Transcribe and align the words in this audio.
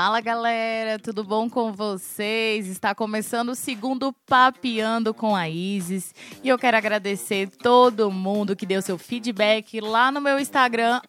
Fala 0.00 0.20
galera, 0.20 0.96
tudo 0.96 1.24
bom 1.24 1.50
com 1.50 1.72
vocês? 1.72 2.68
Está 2.68 2.94
começando 2.94 3.48
o 3.48 3.54
segundo 3.56 4.12
Papeando 4.28 5.12
com 5.12 5.34
a 5.34 5.48
Isis 5.48 6.14
e 6.40 6.48
eu 6.48 6.56
quero 6.56 6.76
agradecer 6.76 7.48
todo 7.48 8.08
mundo 8.08 8.54
que 8.54 8.64
deu 8.64 8.80
seu 8.80 8.96
feedback 8.96 9.80
lá 9.80 10.12
no 10.12 10.20
meu 10.20 10.38
Instagram, 10.38 11.00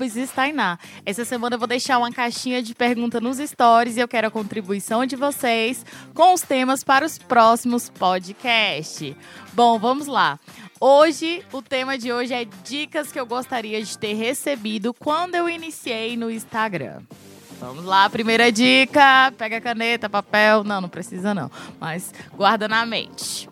@isistainá. 0.00 0.78
Essa 1.04 1.22
semana 1.26 1.56
eu 1.56 1.58
vou 1.58 1.68
deixar 1.68 1.98
uma 1.98 2.10
caixinha 2.10 2.62
de 2.62 2.74
pergunta 2.74 3.20
nos 3.20 3.36
stories 3.36 3.98
e 3.98 4.00
eu 4.00 4.08
quero 4.08 4.28
a 4.28 4.30
contribuição 4.30 5.04
de 5.04 5.16
vocês 5.16 5.84
com 6.14 6.32
os 6.32 6.40
temas 6.40 6.82
para 6.82 7.04
os 7.04 7.18
próximos 7.18 7.90
podcasts. 7.90 9.14
Bom, 9.52 9.78
vamos 9.78 10.06
lá. 10.06 10.40
Hoje, 10.80 11.44
o 11.52 11.60
tema 11.60 11.98
de 11.98 12.10
hoje 12.10 12.32
é 12.32 12.46
dicas 12.64 13.12
que 13.12 13.20
eu 13.20 13.26
gostaria 13.26 13.82
de 13.82 13.98
ter 13.98 14.14
recebido 14.14 14.94
quando 14.94 15.34
eu 15.34 15.46
iniciei 15.46 16.16
no 16.16 16.30
Instagram. 16.30 17.02
Vamos 17.60 17.84
lá, 17.84 18.08
primeira 18.08 18.50
dica. 18.50 19.32
Pega 19.36 19.60
caneta, 19.60 20.08
papel. 20.08 20.64
Não, 20.64 20.80
não 20.80 20.88
precisa 20.88 21.34
não. 21.34 21.50
Mas 21.78 22.12
guarda 22.34 22.66
na 22.66 22.86
mente. 22.86 23.48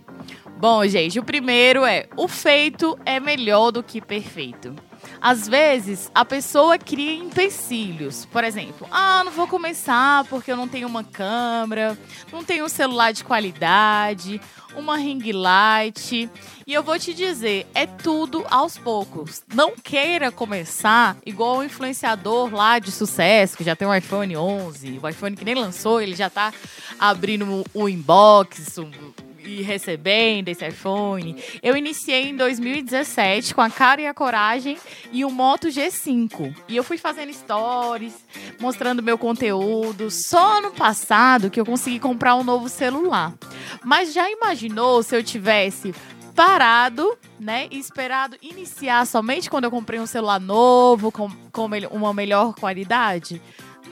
Bom, 0.59 0.85
gente, 0.87 1.21
o 1.21 1.23
primeiro 1.23 1.85
é: 1.85 2.07
o 2.17 2.27
feito 2.27 2.99
é 3.05 3.21
melhor 3.21 3.71
do 3.71 3.83
que 3.83 4.01
perfeito. 4.01 4.75
Às 5.21 5.49
vezes, 5.49 6.11
a 6.15 6.25
pessoa 6.25 6.79
cria 6.79 7.15
empecilhos. 7.15 8.25
Por 8.27 8.45
exemplo, 8.45 8.87
ah, 8.91 9.23
não 9.25 9.33
vou 9.33 9.47
começar 9.47 10.25
porque 10.25 10.51
eu 10.51 10.57
não 10.57 10.69
tenho 10.69 10.87
uma 10.87 11.03
câmera, 11.05 11.99
não 12.33 12.45
tenho 12.45 12.65
um 12.65 12.69
celular 12.69 13.13
de 13.13 13.25
qualidade, 13.25 14.41
uma 14.77 14.97
ring 14.97 15.33
light. 15.33 16.31
E 16.67 16.75
eu 16.75 16.83
vou 16.83 16.99
te 16.99 17.13
dizer, 17.15 17.67
é 17.75 17.87
tudo 17.87 18.45
aos 18.51 18.79
poucos. 18.79 19.43
Não 19.53 19.75
queira 19.75 20.31
começar 20.31 21.17
igual 21.25 21.59
o 21.59 21.65
influenciador 21.65 22.55
lá 22.55 22.79
de 22.79 22.93
sucesso, 22.93 23.57
que 23.57 23.65
já 23.65 23.75
tem 23.75 23.89
um 23.89 23.95
iPhone 23.95 24.37
11, 24.37 25.01
o 25.03 25.09
iPhone 25.09 25.37
que 25.37 25.45
nem 25.45 25.55
lançou, 25.55 26.01
ele 26.01 26.15
já 26.15 26.31
tá 26.31 26.53
abrindo 26.99 27.65
o 27.75 27.89
inbox, 27.89 28.79
e 29.45 29.63
recebendo 29.63 30.49
esse 30.49 30.67
iPhone. 30.67 31.37
Eu 31.63 31.77
iniciei 31.77 32.29
em 32.29 32.37
2017 32.37 33.55
com 33.55 33.61
a 33.61 33.71
cara 33.71 34.01
e 34.01 34.07
a 34.07 34.15
coragem 34.15 34.79
e 35.13 35.25
o 35.25 35.31
Moto 35.31 35.69
G5. 35.69 36.55
E 36.69 36.77
eu 36.77 36.85
fui 36.85 36.99
fazendo 36.99 37.33
stories, 37.33 38.15
mostrando 38.61 39.03
meu 39.03 39.19
conteúdo. 39.19 40.11
Só 40.11 40.59
ano 40.59 40.71
passado 40.71 41.51
que 41.51 41.61
eu 41.61 41.67
consegui 41.67 41.99
comprar 41.99 42.35
um 42.37 42.45
novo 42.45 42.69
celular. 42.69 43.35
Mas 43.85 44.13
já 44.13 44.31
imaginou 44.31 45.03
se 45.03 45.17
eu 45.17 45.23
tivesse 45.23 45.95
parado, 46.35 47.19
né, 47.41 47.67
e 47.69 47.81
esperado 47.81 48.37
iniciar 48.41 49.05
somente 49.07 49.51
quando 49.51 49.65
eu 49.65 49.73
comprei 49.73 49.99
um 49.99 50.07
celular 50.07 50.39
novo 50.39 51.11
com, 51.11 51.29
com 51.51 51.69
uma 51.91 52.15
melhor 52.15 52.55
qualidade? 52.55 53.43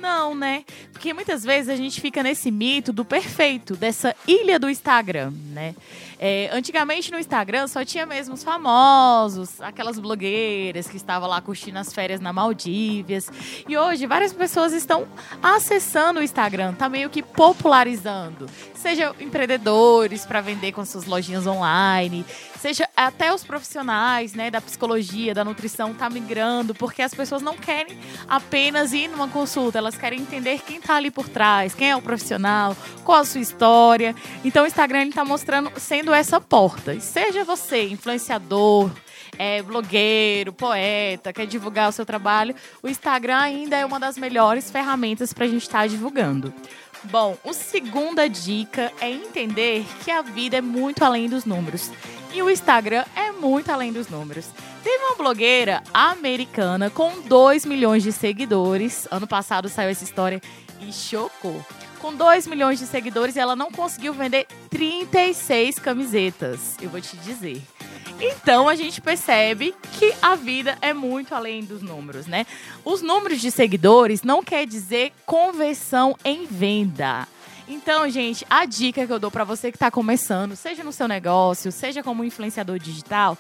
Não, 0.01 0.35
né? 0.35 0.65
Porque 0.93 1.13
muitas 1.13 1.45
vezes 1.45 1.69
a 1.69 1.77
gente 1.77 2.01
fica 2.01 2.23
nesse 2.23 2.51
mito 2.51 2.93
do 2.93 3.05
perfeito, 3.05 3.77
dessa 3.77 4.15
ilha 4.27 4.59
do 4.59 4.69
Instagram, 4.69 5.33
né? 5.53 5.75
É, 6.19 6.49
antigamente 6.53 7.11
no 7.11 7.19
Instagram 7.19 7.67
só 7.69 7.85
tinha 7.85 8.07
mesmo 8.07 8.35
os 8.35 8.43
famosos, 8.43 9.61
aquelas 9.61 9.99
blogueiras 9.99 10.89
que 10.89 10.97
estavam 10.97 11.29
lá 11.29 11.41
curtindo 11.41 11.79
as 11.79 11.93
férias 11.93 12.21
na 12.21 12.33
Maldívias. 12.33 13.31
E 13.69 13.77
hoje 13.77 14.07
várias 14.07 14.33
pessoas 14.33 14.73
estão 14.73 15.07
acessando 15.43 16.21
o 16.21 16.23
Instagram, 16.23 16.75
tá 16.75 16.89
meio 16.89 17.11
que 17.11 17.23
popularizando. 17.23 18.49
Seja 18.75 19.15
empreendedores 19.21 20.25
para 20.25 20.41
vender 20.41 20.73
com 20.73 20.85
suas 20.85 21.07
lojinhas 21.07 21.47
online, 21.47 22.25
seja 22.61 22.89
até 22.97 23.33
os 23.33 23.45
profissionais, 23.45 24.35
né, 24.35 24.51
da 24.51 24.61
psicologia, 24.61 25.35
da 25.35 25.45
nutrição 25.45 25.95
tá 25.95 26.09
migrando, 26.09 26.75
porque 26.75 27.03
as 27.03 27.15
pessoas 27.15 27.43
não 27.43 27.57
querem 27.57 27.99
apenas 28.29 28.93
ir 28.93 29.09
numa 29.09 29.29
consulta, 29.29 29.79
elas 29.79 29.97
querem 29.97 30.21
entender 30.21 30.61
quem 30.61 30.81
tá 30.81 30.97
ali 30.97 31.11
por 31.11 31.29
trás, 31.29 31.75
quem 31.75 31.91
é 31.91 31.97
o 31.97 32.03
profissional, 32.03 32.77
qual 33.05 33.21
a 33.21 33.25
sua 33.25 33.41
história. 33.41 34.15
Então 34.45 34.65
o 34.65 34.67
Instagram 34.67 35.03
ele 35.03 35.13
tá 35.13 35.25
mostrando 35.25 35.71
sendo 35.79 36.06
abrindo 36.07 36.15
essa 36.15 36.41
porta. 36.41 36.95
E 36.95 37.01
seja 37.01 37.45
você 37.45 37.89
influenciador, 37.89 38.91
é, 39.39 39.61
blogueiro, 39.63 40.53
poeta, 40.53 41.33
quer 41.33 41.47
divulgar 41.47 41.89
o 41.89 41.93
seu 41.93 42.07
trabalho, 42.07 42.55
o 42.83 42.89
Instagram 42.89 43.39
ainda 43.39 43.77
é 43.77 43.85
uma 43.85 43.99
das 43.99 44.17
melhores 44.17 44.71
ferramentas 44.71 45.33
para 45.33 45.45
a 45.45 45.49
gente 45.49 45.63
estar 45.63 45.81
tá 45.81 45.87
divulgando. 45.87 46.55
Bom, 47.05 47.37
a 47.45 47.53
segunda 47.53 48.29
dica 48.29 48.93
é 49.01 49.11
entender 49.11 49.85
que 50.05 50.11
a 50.11 50.23
vida 50.23 50.57
é 50.57 50.61
muito 50.61 51.05
além 51.05 51.29
dos 51.29 51.45
números. 51.45 51.91
E 52.33 52.43
o 52.43 52.51
Instagram 52.51 53.05
é 53.15 53.31
muito 53.33 53.71
além 53.71 53.93
dos 53.93 54.09
números. 54.09 54.49
Teve 54.83 55.05
uma 55.05 55.17
blogueira 55.17 55.83
americana 55.93 56.91
com 56.91 57.21
2 57.23 57.65
milhões 57.65 58.03
de 58.03 58.13
seguidores. 58.13 59.07
Ano 59.11 59.27
passado 59.27 59.69
saiu 59.69 59.91
essa 59.91 60.05
história 60.05 60.41
e 60.81 60.93
chocou 60.93 61.65
com 61.97 62.15
2 62.15 62.47
milhões 62.47 62.79
de 62.79 62.87
seguidores, 62.87 63.37
ela 63.37 63.57
não 63.57 63.71
conseguiu 63.71 64.13
vender 64.13 64.47
36 64.71 65.79
camisetas. 65.79 66.77
Eu 66.81 66.89
vou 66.89 67.01
te 67.01 67.17
dizer. 67.19 67.63
Então 68.21 68.69
a 68.69 68.75
gente 68.75 69.01
percebe 69.01 69.75
que 69.99 70.15
a 70.23 70.35
vida 70.35 70.79
é 70.81 70.95
muito 70.95 71.35
além 71.35 71.63
dos 71.65 71.83
números, 71.83 72.27
né? 72.27 72.47
Os 72.85 73.03
números 73.03 73.41
de 73.41 73.51
seguidores 73.51 74.23
não 74.23 74.43
quer 74.43 74.67
dizer 74.67 75.13
conversão 75.27 76.17
em 76.25 76.47
venda. 76.47 77.29
Então, 77.69 78.09
gente, 78.09 78.47
a 78.49 78.65
dica 78.65 79.07
que 79.07 79.13
eu 79.13 79.19
dou 79.19 79.31
para 79.31 79.43
você 79.43 79.71
que 79.71 79.77
está 79.77 79.91
começando, 79.91 80.55
seja 80.55 80.85
no 80.85 80.93
seu 80.93 81.09
negócio, 81.09 81.73
seja 81.73 82.03
como 82.03 82.25
influenciador 82.25 82.79
digital, 82.79 83.37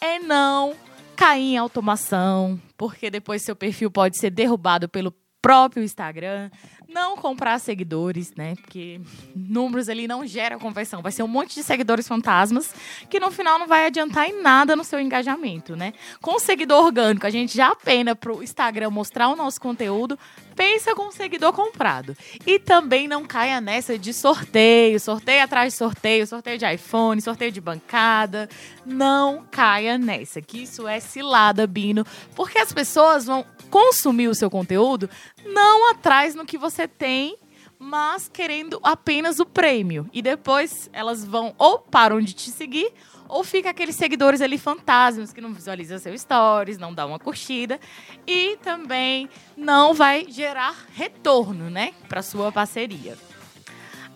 é 0.00 0.18
não 0.18 0.74
cair 1.16 1.54
em 1.54 1.58
automação, 1.58 2.60
porque 2.76 3.10
depois 3.10 3.42
seu 3.42 3.56
perfil 3.56 3.90
pode 3.90 4.18
ser 4.18 4.30
derrubado 4.30 4.88
pelo 4.88 5.10
próprio 5.40 5.82
Instagram, 5.82 6.50
não 6.88 7.16
comprar 7.16 7.58
seguidores, 7.58 8.32
né? 8.36 8.54
Porque 8.56 9.00
números 9.34 9.88
ali 9.88 10.06
não 10.06 10.26
geram 10.26 10.58
conversão. 10.58 11.02
Vai 11.02 11.12
ser 11.12 11.22
um 11.22 11.28
monte 11.28 11.54
de 11.54 11.62
seguidores 11.62 12.06
fantasmas 12.06 12.74
que 13.08 13.20
no 13.20 13.30
final 13.30 13.58
não 13.58 13.66
vai 13.66 13.86
adiantar 13.86 14.28
em 14.28 14.42
nada 14.42 14.76
no 14.76 14.84
seu 14.84 15.00
engajamento, 15.00 15.76
né? 15.76 15.92
Com 16.20 16.38
seguidor 16.38 16.84
orgânico, 16.84 17.26
a 17.26 17.30
gente 17.30 17.56
já 17.56 17.74
pena 17.74 18.14
pro 18.14 18.42
Instagram 18.42 18.90
mostrar 18.90 19.28
o 19.28 19.36
nosso 19.36 19.60
conteúdo, 19.60 20.18
pensa 20.60 20.94
com 20.94 21.08
o 21.08 21.12
seguidor 21.12 21.54
comprado. 21.54 22.14
E 22.46 22.58
também 22.58 23.08
não 23.08 23.24
caia 23.24 23.62
nessa 23.62 23.98
de 23.98 24.12
sorteio, 24.12 25.00
sorteio 25.00 25.42
atrás 25.42 25.72
de 25.72 25.78
sorteio, 25.78 26.26
sorteio 26.26 26.58
de 26.58 26.70
iPhone, 26.70 27.22
sorteio 27.22 27.50
de 27.50 27.62
bancada. 27.62 28.46
Não 28.84 29.46
caia 29.50 29.96
nessa, 29.96 30.42
que 30.42 30.64
isso 30.64 30.86
é 30.86 31.00
cilada, 31.00 31.66
Bino, 31.66 32.04
porque 32.36 32.58
as 32.58 32.74
pessoas 32.74 33.24
vão 33.24 33.42
consumir 33.70 34.28
o 34.28 34.34
seu 34.34 34.50
conteúdo 34.50 35.08
não 35.46 35.90
atrás 35.92 36.34
no 36.34 36.44
que 36.44 36.58
você 36.58 36.86
tem, 36.86 37.38
mas 37.78 38.28
querendo 38.28 38.78
apenas 38.82 39.40
o 39.40 39.46
prêmio. 39.46 40.10
E 40.12 40.20
depois 40.20 40.90
elas 40.92 41.24
vão 41.24 41.54
ou 41.56 41.78
param 41.78 42.20
de 42.20 42.34
te 42.34 42.50
seguir, 42.50 42.92
ou 43.30 43.44
fica 43.44 43.70
aqueles 43.70 43.96
seguidores 43.96 44.40
ali 44.40 44.58
fantasmas 44.58 45.32
que 45.32 45.40
não 45.40 45.52
visualizam 45.52 45.98
seu 45.98 46.16
stories, 46.18 46.78
não 46.78 46.92
dá 46.92 47.06
uma 47.06 47.18
curtida 47.18 47.78
e 48.26 48.56
também 48.62 49.28
não 49.56 49.94
vai 49.94 50.26
gerar 50.28 50.74
retorno, 50.92 51.70
né, 51.70 51.94
para 52.08 52.22
sua 52.22 52.50
parceria. 52.50 53.16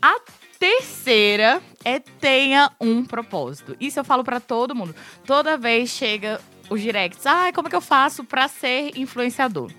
A 0.02 0.20
terceira 0.58 1.62
é 1.84 1.98
tenha 1.98 2.70
um 2.80 3.04
propósito. 3.04 3.76
Isso 3.80 4.00
eu 4.00 4.04
falo 4.04 4.24
para 4.24 4.40
todo 4.40 4.74
mundo. 4.74 4.94
Toda 5.24 5.56
vez 5.56 5.90
chega 5.90 6.40
os 6.68 6.80
directs. 6.80 7.26
Ah, 7.26 7.50
como 7.54 7.68
é 7.68 7.70
que 7.70 7.76
eu 7.76 7.80
faço 7.80 8.24
para 8.24 8.48
ser 8.48 8.96
influenciador? 8.96 9.70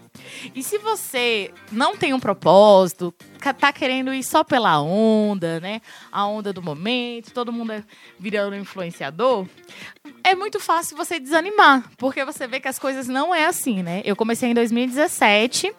E 0.54 0.64
se 0.64 0.78
você 0.78 1.52
não 1.72 1.96
tem 1.96 2.14
um 2.14 2.20
propósito, 2.20 3.14
tá 3.60 3.72
querendo 3.72 4.14
ir 4.14 4.24
só 4.24 4.44
pela 4.44 4.82
onda, 4.82 5.60
né? 5.60 5.82
A 6.12 6.26
onda 6.26 6.52
do 6.52 6.62
momento, 6.62 7.32
todo 7.32 7.52
mundo 7.52 7.74
é 7.74 7.84
virando 8.20 8.56
influenciador, 8.56 9.48
é 10.24 10.36
muito 10.36 10.60
fácil 10.60 10.98
você 10.98 11.20
desanimar, 11.20 11.90
porque 11.98 12.24
você 12.26 12.48
vê 12.48 12.60
que 12.60 12.68
as 12.68 12.80
coisas 12.80 13.08
não 13.08 13.34
é 13.34 13.46
assim, 13.46 13.84
né? 13.84 14.02
Eu 14.06 14.16
comecei 14.16 14.50
em 14.50 14.54
2017, 14.54 15.74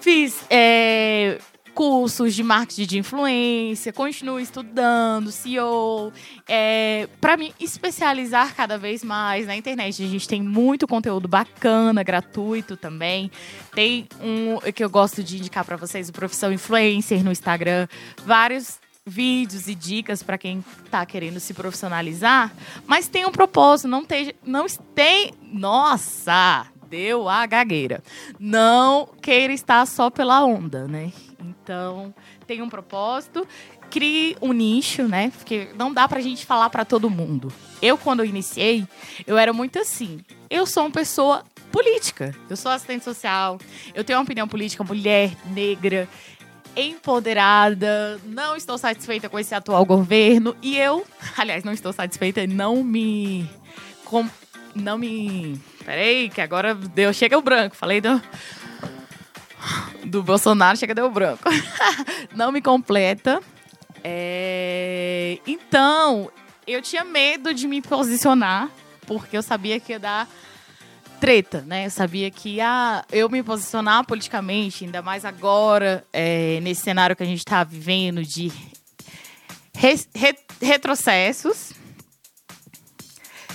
fiz 0.00 0.44
é, 0.50 1.38
cursos 1.74 2.34
de 2.34 2.42
marketing 2.42 2.86
de 2.86 2.98
influência, 2.98 3.92
continuo 3.92 4.38
estudando, 4.38 5.30
SEO, 5.30 6.12
é, 6.48 7.08
para 7.20 7.36
me 7.36 7.54
especializar 7.60 8.54
cada 8.54 8.76
vez 8.76 9.02
mais 9.02 9.46
na 9.46 9.56
internet. 9.56 10.02
A 10.02 10.06
gente 10.06 10.28
tem 10.28 10.42
muito 10.42 10.86
conteúdo 10.86 11.28
bacana, 11.28 12.02
gratuito 12.02 12.76
também. 12.76 13.30
Tem 13.74 14.08
um 14.20 14.58
que 14.72 14.84
eu 14.84 14.90
gosto 14.90 15.22
de 15.22 15.38
indicar 15.38 15.64
para 15.64 15.76
vocês, 15.76 16.08
o 16.08 16.12
Profissão 16.12 16.52
Influencer 16.52 17.24
no 17.24 17.32
Instagram, 17.32 17.86
vários 18.24 18.78
vídeos 19.06 19.66
e 19.66 19.74
dicas 19.74 20.22
para 20.22 20.38
quem 20.38 20.62
está 20.84 21.04
querendo 21.04 21.40
se 21.40 21.54
profissionalizar, 21.54 22.52
mas 22.86 23.08
tem 23.08 23.26
um 23.26 23.32
propósito, 23.32 23.88
não 23.88 24.04
tem, 24.04 24.34
não 24.44 24.66
tem, 24.94 25.32
nossa, 25.42 26.66
deu 26.88 27.28
a 27.28 27.46
gagueira. 27.46 28.02
Não 28.38 29.08
queira 29.22 29.52
estar 29.52 29.86
só 29.86 30.10
pela 30.10 30.44
onda, 30.44 30.86
né? 30.86 31.12
Então, 31.70 32.12
tem 32.48 32.60
um 32.62 32.68
propósito, 32.68 33.46
crie 33.88 34.36
um 34.42 34.52
nicho, 34.52 35.06
né? 35.06 35.30
Porque 35.30 35.68
não 35.76 35.94
dá 35.94 36.08
pra 36.08 36.20
gente 36.20 36.44
falar 36.44 36.68
para 36.68 36.84
todo 36.84 37.08
mundo. 37.08 37.52
Eu, 37.80 37.96
quando 37.96 38.20
eu 38.20 38.26
iniciei, 38.26 38.84
eu 39.24 39.38
era 39.38 39.52
muito 39.52 39.78
assim. 39.78 40.18
Eu 40.50 40.66
sou 40.66 40.82
uma 40.82 40.90
pessoa 40.90 41.44
política. 41.70 42.34
Eu 42.48 42.56
sou 42.56 42.72
assistente 42.72 43.04
social, 43.04 43.56
eu 43.94 44.02
tenho 44.02 44.18
uma 44.18 44.24
opinião 44.24 44.48
política, 44.48 44.82
mulher, 44.82 45.30
negra, 45.46 46.08
empoderada, 46.74 48.20
não 48.24 48.56
estou 48.56 48.76
satisfeita 48.76 49.28
com 49.28 49.38
esse 49.38 49.54
atual 49.54 49.84
governo 49.84 50.56
e 50.60 50.76
eu, 50.76 51.06
aliás, 51.38 51.62
não 51.62 51.72
estou 51.72 51.92
satisfeita, 51.92 52.44
não 52.48 52.82
me 52.82 53.48
com, 54.04 54.28
não 54.74 54.98
me, 54.98 55.56
peraí, 55.84 56.30
que 56.30 56.40
agora 56.40 56.74
deu, 56.74 57.12
chega 57.12 57.38
o 57.38 57.42
branco, 57.42 57.76
falei 57.76 58.00
do 58.00 58.20
do 60.10 60.22
Bolsonaro, 60.22 60.76
chega 60.76 60.94
deu 60.94 61.10
branco. 61.10 61.44
não 62.34 62.52
me 62.52 62.60
completa. 62.60 63.40
É, 64.02 65.38
então, 65.46 66.30
eu 66.66 66.82
tinha 66.82 67.04
medo 67.04 67.54
de 67.54 67.66
me 67.66 67.80
posicionar, 67.80 68.68
porque 69.06 69.36
eu 69.36 69.42
sabia 69.42 69.78
que 69.80 69.92
ia 69.92 69.98
dar 69.98 70.28
treta, 71.20 71.62
né? 71.66 71.86
Eu 71.86 71.90
sabia 71.90 72.30
que 72.30 72.60
ah, 72.60 73.04
eu 73.12 73.28
me 73.28 73.42
posicionar 73.42 74.04
politicamente, 74.06 74.84
ainda 74.84 75.02
mais 75.02 75.24
agora, 75.24 76.04
é, 76.12 76.58
nesse 76.60 76.82
cenário 76.82 77.14
que 77.14 77.22
a 77.22 77.26
gente 77.26 77.38
está 77.38 77.62
vivendo 77.62 78.22
de 78.22 78.50
re, 79.74 79.94
re, 80.14 80.36
retrocessos, 80.60 81.72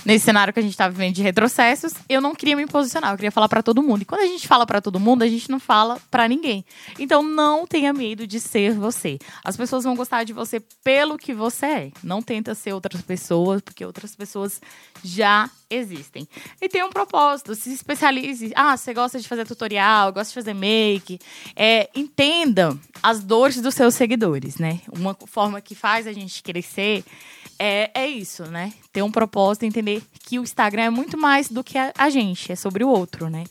nesse 0.06 0.24
cenário 0.24 0.54
que 0.54 0.60
a 0.60 0.62
gente 0.62 0.72
está 0.72 0.88
vivendo 0.88 1.16
de 1.16 1.22
retrocessos, 1.22 1.92
eu 2.08 2.20
não 2.20 2.32
queria 2.32 2.54
me 2.54 2.64
posicionar, 2.64 3.10
eu 3.10 3.16
queria 3.16 3.32
falar 3.32 3.48
para 3.48 3.60
todo 3.60 3.82
mundo. 3.82 4.02
E 4.02 4.04
quando 4.04 4.20
a 4.20 4.26
gente 4.26 4.46
fala 4.46 4.64
para 4.64 4.80
todo 4.80 5.00
mundo, 5.00 5.22
a 5.22 5.28
gente 5.28 5.50
não 5.50 5.58
fala 5.58 5.98
para 6.08 6.28
ninguém. 6.28 6.64
Então 6.96 7.24
não 7.24 7.66
tenha 7.66 7.92
medo 7.92 8.24
de 8.24 8.38
ser 8.38 8.72
você. 8.74 9.18
As 9.44 9.56
pessoas 9.56 9.82
vão 9.82 9.96
gostar 9.96 10.22
de 10.22 10.32
você 10.32 10.60
pelo 10.84 11.18
que 11.18 11.34
você 11.34 11.66
é. 11.66 11.92
Não 12.04 12.22
tenta 12.22 12.54
ser 12.54 12.72
outras 12.72 13.02
pessoas, 13.02 13.60
porque 13.60 13.84
outras 13.84 14.14
pessoas 14.14 14.60
já 15.02 15.50
existem. 15.68 16.28
E 16.62 16.68
tem 16.68 16.84
um 16.84 16.90
propósito, 16.90 17.56
se 17.56 17.72
especialize. 17.72 18.52
Ah, 18.54 18.76
você 18.76 18.94
gosta 18.94 19.18
de 19.18 19.26
fazer 19.26 19.44
tutorial, 19.44 20.12
gosta 20.12 20.28
de 20.28 20.34
fazer 20.34 20.54
make. 20.54 21.18
É, 21.56 21.90
entenda 21.96 22.78
as 23.02 23.24
dores 23.24 23.60
dos 23.60 23.74
seus 23.74 23.96
seguidores, 23.96 24.58
né? 24.58 24.80
Uma 24.96 25.16
forma 25.26 25.60
que 25.60 25.74
faz 25.74 26.06
a 26.06 26.12
gente 26.12 26.44
crescer 26.44 27.04
é, 27.58 27.90
é 27.94 28.06
isso, 28.06 28.44
né? 28.44 28.72
Ter 28.92 29.02
um 29.02 29.10
propósito, 29.10 29.64
entender 29.64 30.02
que 30.24 30.38
o 30.38 30.42
Instagram 30.42 30.82
é 30.82 30.90
muito 30.90 31.16
mais 31.16 31.48
do 31.48 31.64
que 31.64 31.78
a, 31.78 31.92
a 31.96 32.10
gente, 32.10 32.52
é 32.52 32.56
sobre 32.56 32.84
o 32.84 32.88
outro, 32.88 33.28
né? 33.28 33.44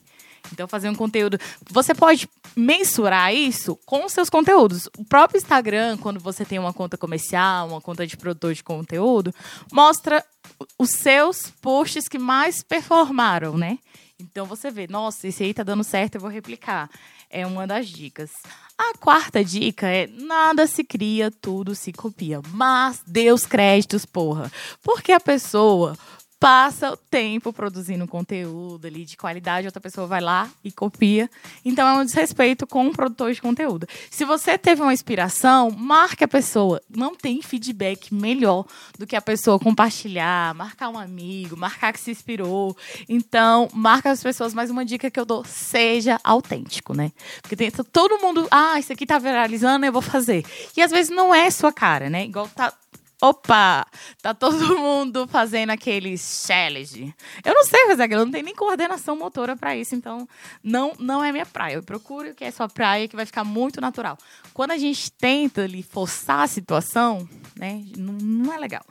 Então, 0.52 0.68
fazer 0.68 0.90
um 0.90 0.96
conteúdo. 0.96 1.40
Você 1.72 1.94
pode 1.94 2.30
mensurar 2.56 3.34
isso 3.34 3.76
com 3.86 4.08
seus 4.08 4.30
conteúdos. 4.30 4.88
O 4.98 5.04
próprio 5.04 5.38
Instagram, 5.38 5.98
quando 5.98 6.20
você 6.20 6.46
tem 6.46 6.60
uma 6.60 6.74
conta 6.74 6.98
comercial, 6.98 7.68
uma 7.68 7.82
conta 7.82 8.06
de 8.06 8.16
produtor 8.16 8.54
de 8.54 8.64
conteúdo, 8.64 9.34
mostra 9.72 10.24
os 10.78 10.92
seus 10.92 11.52
posts 11.62 12.08
que 12.08 12.20
mais 12.20 12.62
performaram, 12.62 13.58
né? 13.58 13.80
Então 14.20 14.46
você 14.46 14.72
vê, 14.72 14.88
nossa, 14.88 15.28
esse 15.28 15.44
aí 15.44 15.54
tá 15.54 15.64
dando 15.64 15.84
certo, 15.84 16.16
eu 16.16 16.22
vou 16.22 16.30
replicar. 16.30 16.90
É 17.30 17.46
uma 17.46 17.68
das 17.68 17.88
dicas. 17.88 18.32
A 18.78 18.98
quarta 18.98 19.44
dica 19.44 19.88
é: 19.88 20.08
nada 20.08 20.68
se 20.68 20.84
cria, 20.84 21.32
tudo 21.32 21.74
se 21.74 21.94
copia. 21.94 22.42
Mas 22.50 23.02
Deus 23.08 23.46
créditos, 23.46 24.06
porra. 24.06 24.52
Porque 24.84 25.12
a 25.12 25.20
pessoa 25.20 25.98
passa 26.46 26.92
o 26.92 26.96
tempo 26.96 27.52
produzindo 27.52 28.08
conteúdo 28.08 28.86
ali 28.86 29.04
de 29.04 29.18
qualidade, 29.18 29.66
outra 29.66 29.82
pessoa 29.82 30.06
vai 30.06 30.22
lá 30.22 30.48
e 30.64 30.72
copia. 30.72 31.28
Então 31.66 31.88
é 31.88 31.94
um 31.94 32.06
desrespeito 32.06 32.68
com 32.68 32.86
o 32.86 32.92
produtor 32.92 33.34
de 33.34 33.42
conteúdo. 33.42 33.88
Se 34.12 34.24
você 34.26 34.56
teve 34.56 34.80
uma 34.80 34.94
inspiração, 34.94 35.72
marque 35.72 36.24
a 36.24 36.28
pessoa. 36.28 36.80
Não 36.88 37.16
tem 37.16 37.42
feedback 37.42 38.14
melhor 38.14 38.64
do 39.00 39.08
que 39.08 39.16
a 39.16 39.22
pessoa 39.24 39.58
compartilhar, 39.58 40.54
marcar 40.54 40.90
um 40.90 41.00
amigo, 41.00 41.58
marcar 41.58 41.92
que 41.92 42.00
se 42.00 42.12
inspirou. 42.12 42.78
Então, 43.10 43.68
marca 43.74 44.12
as 44.12 44.22
pessoas. 44.22 44.54
Mais 44.54 44.70
uma 44.70 44.86
dica 44.86 45.10
que 45.10 45.20
eu 45.20 45.26
dou: 45.26 45.44
seja 45.44 46.20
autêntico, 46.24 46.94
né? 46.94 47.12
Porque 47.42 47.56
tem 47.56 47.72
todo 47.72 48.20
mundo, 48.20 48.48
ah, 48.52 48.78
isso 48.78 48.94
aqui 48.94 49.08
tá 49.08 49.18
viralizando, 49.18 49.84
eu 49.84 49.92
vou 49.92 50.00
fazer. 50.00 50.46
E 50.78 50.82
às 50.84 50.92
vezes 50.92 51.10
não 51.10 51.34
é 51.34 51.50
sua 51.50 51.74
cara, 51.74 52.08
né? 52.08 52.26
Igual 52.26 52.48
tá 52.50 52.72
Opa! 53.22 53.86
Tá 54.22 54.34
todo 54.34 54.76
mundo 54.78 55.28
fazendo 55.28 55.70
aquele 55.70 56.18
challenge. 56.18 57.14
Eu 57.44 57.54
não 57.54 57.64
sei 57.64 57.86
fazer 57.88 58.04
aquilo, 58.04 58.26
não 58.26 58.32
tenho 58.32 58.46
nem 58.46 58.56
coordenação 58.56 59.16
motora 59.16 59.56
para 59.56 59.76
isso, 59.76 59.96
então 59.96 60.28
não 60.64 60.94
não 61.00 61.24
é 61.24 61.32
minha 61.32 61.46
praia. 61.46 61.76
Eu 61.76 61.84
procuro 61.84 62.34
que 62.34 62.44
é 62.44 62.52
sua 62.52 62.68
praia, 62.68 63.08
que 63.08 63.16
vai 63.16 63.26
ficar 63.26 63.44
muito 63.44 63.80
natural. 63.80 64.18
Quando 64.54 64.72
a 64.72 64.78
gente 64.78 65.12
tenta 65.12 65.64
ali 65.64 65.82
forçar 65.82 66.42
a 66.42 66.48
situação, 66.48 67.28
né, 67.56 67.84
não, 67.98 68.14
não 68.14 68.54
é 68.54 68.58
legal. 68.58 68.86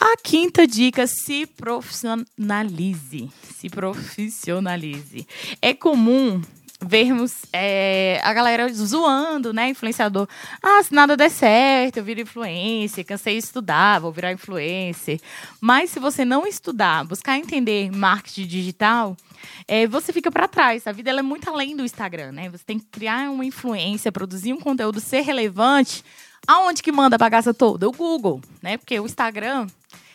A 0.00 0.16
quinta 0.16 0.66
dica, 0.66 1.06
se 1.06 1.46
profissionalize. 1.46 3.30
Se 3.56 3.70
profissionalize. 3.70 5.26
É 5.62 5.72
comum 5.72 6.42
vermos 6.80 7.44
é, 7.52 8.20
a 8.22 8.32
galera 8.32 8.72
zoando, 8.72 9.52
né, 9.52 9.68
influenciador. 9.68 10.28
Ah, 10.62 10.82
se 10.82 10.92
nada 10.92 11.16
der 11.16 11.30
certo, 11.30 11.98
eu 11.98 12.04
viro 12.04 12.20
influencer, 12.20 13.04
cansei 13.04 13.38
de 13.38 13.44
estudar, 13.44 14.00
vou 14.00 14.12
virar 14.12 14.32
influencer. 14.32 15.20
Mas 15.60 15.90
se 15.90 15.98
você 15.98 16.24
não 16.24 16.46
estudar, 16.46 17.04
buscar 17.04 17.38
entender 17.38 17.90
marketing 17.90 18.46
digital, 18.46 19.16
é, 19.66 19.86
você 19.86 20.12
fica 20.12 20.30
para 20.30 20.48
trás. 20.48 20.86
A 20.86 20.92
vida 20.92 21.10
é 21.10 21.22
muito 21.22 21.48
além 21.48 21.76
do 21.76 21.84
Instagram, 21.84 22.32
né? 22.32 22.50
Você 22.50 22.64
tem 22.64 22.78
que 22.78 22.86
criar 22.86 23.30
uma 23.30 23.44
influência, 23.44 24.12
produzir 24.12 24.52
um 24.52 24.60
conteúdo, 24.60 25.00
ser 25.00 25.20
relevante. 25.20 26.04
Aonde 26.46 26.82
que 26.82 26.92
manda 26.92 27.16
a 27.16 27.18
bagaça 27.18 27.54
toda? 27.54 27.88
O 27.88 27.92
Google, 27.92 28.40
né? 28.62 28.76
Porque 28.76 28.98
o 29.00 29.06
Instagram, 29.06 29.66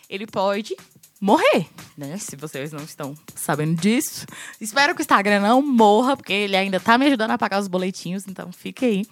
ele 0.07 0.27
pode 0.27 0.75
morrer, 1.19 1.67
né? 1.97 2.17
Se 2.17 2.35
vocês 2.35 2.71
não 2.71 2.83
estão 2.83 3.13
sabendo 3.35 3.79
disso. 3.79 4.25
Espero 4.59 4.95
que 4.95 5.01
o 5.01 5.03
Instagram 5.03 5.41
não 5.41 5.61
morra, 5.61 6.15
porque 6.15 6.31
ele 6.31 6.55
ainda 6.55 6.79
tá 6.79 6.97
me 6.97 7.05
ajudando 7.07 7.31
a 7.31 7.37
pagar 7.37 7.59
os 7.59 7.67
boletinhos, 7.67 8.25
então 8.27 8.51
fique 8.51 8.85
aí. 8.85 9.05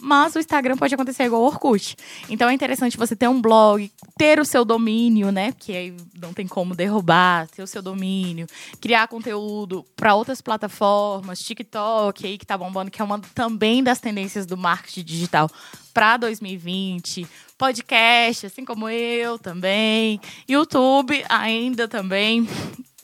Mas 0.00 0.34
o 0.34 0.38
Instagram 0.38 0.76
pode 0.76 0.94
acontecer 0.94 1.24
igual 1.24 1.42
o 1.42 1.46
Orkut. 1.46 1.96
Então 2.28 2.48
é 2.48 2.52
interessante 2.52 2.98
você 2.98 3.16
ter 3.16 3.28
um 3.28 3.40
blog, 3.40 3.90
ter 4.18 4.38
o 4.38 4.44
seu 4.44 4.64
domínio, 4.64 5.32
né? 5.32 5.52
Que 5.52 5.74
aí 5.74 5.96
não 6.20 6.34
tem 6.34 6.46
como 6.46 6.74
derrubar, 6.74 7.48
ter 7.48 7.62
o 7.62 7.66
seu 7.66 7.80
domínio, 7.80 8.46
criar 8.80 9.08
conteúdo 9.08 9.84
para 9.96 10.14
outras 10.14 10.42
plataformas, 10.42 11.40
TikTok 11.40 12.26
aí 12.26 12.36
que 12.36 12.44
tá 12.44 12.58
bombando, 12.58 12.90
que 12.90 13.00
é 13.00 13.04
uma 13.04 13.18
também 13.34 13.82
das 13.82 14.00
tendências 14.00 14.44
do 14.44 14.56
marketing 14.56 15.04
digital 15.04 15.50
para 15.94 16.16
2020, 16.16 17.26
podcast, 17.56 18.46
assim 18.46 18.64
como 18.64 18.88
eu 18.88 19.38
também, 19.38 20.20
YouTube 20.48 21.24
ainda 21.28 21.86
também, 21.86 22.46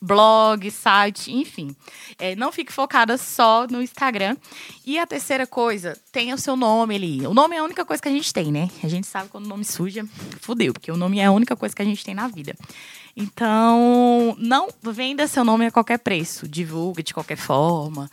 blog, 0.03 0.71
site, 0.71 1.33
enfim. 1.33 1.75
É, 2.19 2.35
não 2.35 2.51
fique 2.51 2.73
focada 2.73 3.17
só 3.17 3.67
no 3.69 3.81
Instagram. 3.81 4.37
E 4.85 4.99
a 4.99 5.07
terceira 5.07 5.47
coisa, 5.47 5.97
tenha 6.11 6.35
o 6.35 6.39
seu 6.39 6.57
nome 6.57 6.97
ali. 6.97 7.27
O 7.27 7.35
nome 7.35 7.55
é 7.55 7.61
a 7.61 7.65
única 7.65 7.85
coisa 7.85 8.03
que 8.03 8.09
a 8.09 8.13
gente 8.13 8.33
tem, 8.33 8.51
né? 8.51 8.69
A 8.83 8.89
gente 8.89 9.07
sabe 9.07 9.29
quando 9.29 9.47
o 9.47 9.49
nome 9.49 9.65
suja, 9.65 10.05
fudeu, 10.41 10.73
porque 10.73 10.91
o 10.91 10.97
nome 10.97 11.21
é 11.21 11.27
a 11.27 11.33
única 11.33 11.55
coisa 11.55 11.75
que 11.75 11.83
a 11.83 11.85
gente 11.85 12.05
tem 12.05 12.15
na 12.15 12.27
vida. 12.27 12.57
Então, 13.17 14.35
não 14.39 14.69
venda 14.83 15.27
seu 15.27 15.45
nome 15.45 15.67
a 15.67 15.71
qualquer 15.71 15.99
preço, 15.99 16.49
divulgue 16.49 17.03
de 17.03 17.13
qualquer 17.13 17.37
forma. 17.37 18.11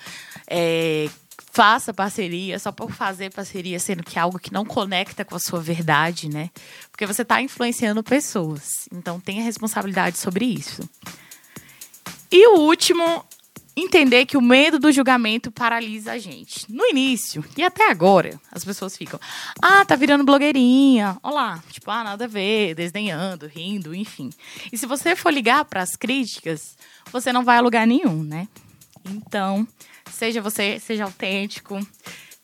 É, 0.48 1.10
faça 1.58 1.92
parceria 1.92 2.60
só 2.60 2.72
por 2.72 2.92
fazer 2.92 3.34
parceria, 3.34 3.80
sendo 3.80 4.04
que 4.04 4.20
é 4.20 4.22
algo 4.22 4.38
que 4.38 4.54
não 4.54 4.64
conecta 4.64 5.26
com 5.26 5.36
a 5.36 5.40
sua 5.40 5.60
verdade, 5.60 6.30
né? 6.30 6.52
Porque 6.92 7.04
você 7.04 7.24
está 7.24 7.42
influenciando 7.42 8.04
pessoas. 8.04 8.88
Então 8.94 9.20
tenha 9.20 9.42
responsabilidade 9.42 10.20
sobre 10.20 10.46
isso. 10.46 10.88
E 12.32 12.48
o 12.50 12.60
último, 12.60 13.26
entender 13.76 14.28
que 14.28 14.38
o 14.38 14.42
medo 14.42 14.78
do 14.78 14.92
julgamento 14.92 15.50
paralisa 15.50 16.12
a 16.12 16.20
gente. 16.20 16.72
No 16.72 16.86
início, 16.86 17.44
e 17.58 17.64
até 17.64 17.90
agora, 17.90 18.40
as 18.52 18.64
pessoas 18.64 18.96
ficam: 18.96 19.20
ah, 19.60 19.84
tá 19.84 19.96
virando 19.96 20.24
blogueirinha. 20.24 21.18
Olá, 21.24 21.64
tipo, 21.72 21.90
ah, 21.90 22.04
nada 22.04 22.26
a 22.26 22.28
ver, 22.28 22.76
desdenhando, 22.76 23.48
rindo, 23.48 23.96
enfim. 23.96 24.30
E 24.72 24.78
se 24.78 24.86
você 24.86 25.16
for 25.16 25.34
ligar 25.34 25.66
para 25.66 25.82
as 25.82 25.96
críticas, 25.96 26.78
você 27.12 27.34
não 27.34 27.44
vai 27.44 27.58
a 27.58 27.62
lugar 27.62 27.88
nenhum, 27.88 28.22
né? 28.22 28.48
Então, 29.10 29.68
Seja 30.12 30.42
você, 30.42 30.80
seja 30.80 31.04
autêntico. 31.04 31.80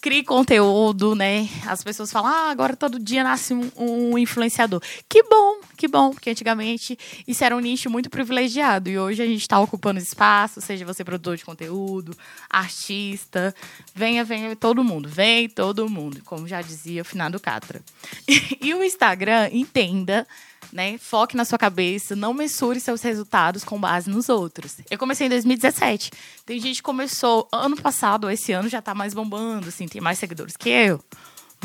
Crie 0.04 0.22
conteúdo, 0.22 1.16
né? 1.16 1.48
As 1.66 1.82
pessoas 1.82 2.12
falam, 2.12 2.30
ah, 2.30 2.52
agora 2.52 2.76
todo 2.76 3.00
dia 3.00 3.24
nasce 3.24 3.54
um, 3.54 3.72
um 3.78 4.18
influenciador. 4.18 4.82
Que 5.08 5.24
bom, 5.24 5.62
que 5.78 5.88
bom, 5.88 6.12
porque 6.12 6.30
antigamente 6.30 7.00
isso 7.26 7.42
era 7.42 7.56
um 7.56 7.60
nicho 7.62 7.90
muito 7.90 8.10
privilegiado 8.10 8.90
e 8.90 9.00
hoje 9.00 9.24
a 9.24 9.26
gente 9.26 9.40
está 9.40 9.58
ocupando 9.62 10.02
espaço, 10.02 10.60
seja 10.60 10.86
você 10.86 11.06
produtor 11.06 11.38
de 11.38 11.46
conteúdo, 11.46 12.14
artista, 12.50 13.56
venha, 13.96 14.26
venha 14.26 14.54
todo 14.58 14.84
mundo, 14.84 15.08
vem 15.08 15.48
todo 15.48 15.90
mundo, 15.90 16.22
como 16.26 16.50
já 16.50 16.62
dizia 16.62 17.02
o 17.02 17.06
finado 17.06 17.40
Catra. 17.40 17.82
e 18.60 18.74
o 18.74 18.84
Instagram, 18.84 19.52
entenda 19.54 20.28
né? 20.72 20.98
Foque 20.98 21.36
na 21.36 21.46
sua 21.46 21.58
cabeça, 21.58 22.16
não 22.16 22.34
mensure 22.34 22.80
seus 22.80 23.02
resultados 23.02 23.64
com 23.64 23.80
base 23.80 24.10
nos 24.10 24.30
outros. 24.30 24.78
Eu 24.90 24.98
comecei 24.98 25.28
em 25.28 25.30
2017. 25.30 26.12
Tem 26.46 26.60
gente 26.60 26.78
que 26.78 26.84
começou 26.84 27.48
ano 27.52 27.76
passado, 27.76 28.30
esse 28.30 28.52
ano 28.52 28.70
já 28.70 28.82
tá 28.82 28.94
mais 28.94 29.14
bombando, 29.14 29.70
assim, 29.70 29.88
tem 29.88 30.02
mais 30.02 30.20
seguidores 30.20 30.56
que 30.56 30.70
eu. 30.70 31.04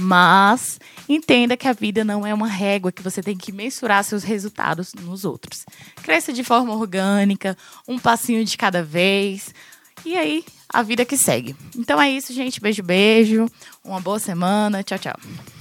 Mas 0.01 0.79
entenda 1.09 1.57
que 1.57 1.67
a 1.67 1.73
vida 1.73 2.05
não 2.05 2.27
é 2.27 2.33
uma 2.33 2.47
régua 2.47 2.93
que 2.93 3.03
você 3.03 3.21
tem 3.21 3.37
que 3.37 3.51
mensurar 3.51 4.05
seus 4.05 4.23
resultados 4.23 4.95
nos 4.95 5.25
outros. 5.25 5.65
Cresça 6.03 6.33
de 6.33 6.45
forma 6.45 6.73
orgânica, 6.73 7.57
um 7.87 7.99
passinho 7.99 8.45
de 8.45 8.57
cada 8.57 8.83
vez. 8.83 9.53
E 10.05 10.17
aí, 10.17 10.45
a 10.69 10.83
vida 10.83 11.05
que 11.05 11.17
segue. 11.17 11.57
Então 11.77 12.01
é 12.01 12.11
isso, 12.11 12.33
gente. 12.33 12.61
Beijo, 12.61 12.83
beijo. 12.83 13.47
Uma 13.85 14.01
boa 14.01 14.19
semana. 14.19 14.83
Tchau, 14.83 14.99
tchau. 14.99 15.58